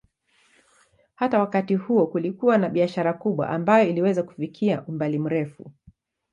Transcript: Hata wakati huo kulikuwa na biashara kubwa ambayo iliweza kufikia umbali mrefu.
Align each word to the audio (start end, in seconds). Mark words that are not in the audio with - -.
Hata 1.15 1.39
wakati 1.39 1.75
huo 1.75 2.07
kulikuwa 2.07 2.57
na 2.57 2.69
biashara 2.69 3.13
kubwa 3.13 3.49
ambayo 3.49 3.89
iliweza 3.89 4.23
kufikia 4.23 4.85
umbali 4.85 5.19
mrefu. 5.19 5.71